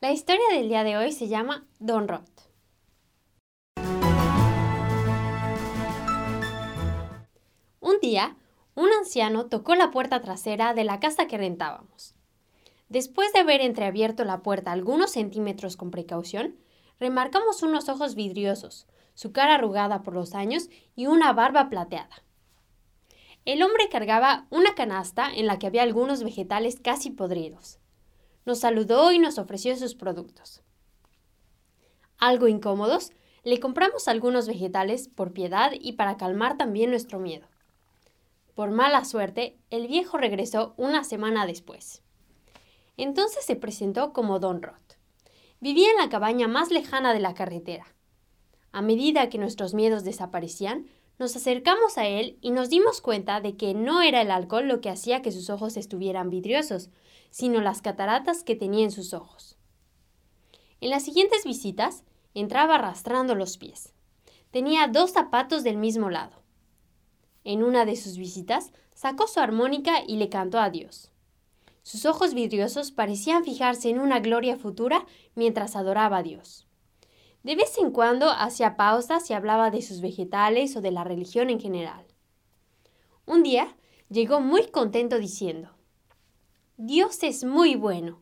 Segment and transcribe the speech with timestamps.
[0.00, 2.22] La historia del día de hoy se llama Don Rod.
[7.80, 8.36] Un día,
[8.76, 12.14] un anciano tocó la puerta trasera de la casa que rentábamos.
[12.88, 16.54] Después de haber entreabierto la puerta algunos centímetros con precaución,
[17.00, 22.22] remarcamos unos ojos vidriosos, su cara arrugada por los años y una barba plateada.
[23.44, 27.80] El hombre cargaba una canasta en la que había algunos vegetales casi podridos.
[28.48, 30.62] Nos saludó y nos ofreció sus productos.
[32.16, 33.12] Algo incómodos,
[33.44, 37.46] le compramos algunos vegetales por piedad y para calmar también nuestro miedo.
[38.54, 42.00] Por mala suerte, el viejo regresó una semana después.
[42.96, 44.94] Entonces se presentó como Don Roth.
[45.60, 47.84] Vivía en la cabaña más lejana de la carretera.
[48.72, 50.86] A medida que nuestros miedos desaparecían,
[51.18, 54.80] nos acercamos a él y nos dimos cuenta de que no era el alcohol lo
[54.80, 56.90] que hacía que sus ojos estuvieran vidriosos,
[57.30, 59.56] sino las cataratas que tenía en sus ojos.
[60.80, 63.94] En las siguientes visitas, entraba arrastrando los pies.
[64.52, 66.42] Tenía dos zapatos del mismo lado.
[67.42, 71.10] En una de sus visitas, sacó su armónica y le cantó a Dios.
[71.82, 75.04] Sus ojos vidriosos parecían fijarse en una gloria futura
[75.34, 76.67] mientras adoraba a Dios.
[77.48, 81.48] De vez en cuando hacía pausas y hablaba de sus vegetales o de la religión
[81.48, 82.04] en general.
[83.24, 83.74] Un día
[84.10, 85.70] llegó muy contento diciendo,
[86.76, 88.20] Dios es muy bueno.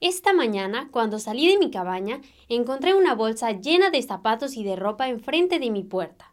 [0.00, 4.74] Esta mañana, cuando salí de mi cabaña, encontré una bolsa llena de zapatos y de
[4.74, 6.32] ropa enfrente de mi puerta.